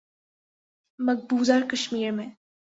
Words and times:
مقبوضہ 0.99 1.53
کشمیر 1.71 2.11
میں 2.11 2.29